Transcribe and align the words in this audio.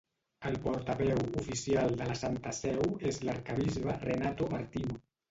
El 0.51 0.55
portaveu 0.61 1.19
oficial 1.41 1.93
de 1.99 2.07
la 2.11 2.15
Santa 2.21 2.53
Seu 2.59 2.81
és 3.09 3.19
l'arquebisbe 3.27 3.95
Renato 4.07 4.49
Martino. 4.55 4.97